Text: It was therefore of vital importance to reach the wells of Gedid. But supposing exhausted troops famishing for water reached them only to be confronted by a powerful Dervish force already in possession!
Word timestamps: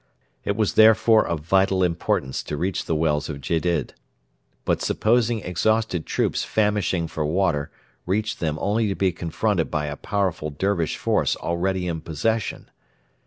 It 0.43 0.55
was 0.55 0.73
therefore 0.73 1.27
of 1.27 1.41
vital 1.41 1.83
importance 1.83 2.41
to 2.45 2.57
reach 2.57 2.85
the 2.85 2.95
wells 2.95 3.29
of 3.29 3.39
Gedid. 3.39 3.93
But 4.65 4.81
supposing 4.81 5.41
exhausted 5.41 6.07
troops 6.07 6.43
famishing 6.43 7.05
for 7.07 7.23
water 7.23 7.69
reached 8.07 8.39
them 8.39 8.57
only 8.59 8.87
to 8.87 8.95
be 8.95 9.11
confronted 9.11 9.69
by 9.69 9.85
a 9.85 9.95
powerful 9.95 10.49
Dervish 10.49 10.97
force 10.97 11.35
already 11.35 11.87
in 11.87 12.01
possession! 12.01 12.71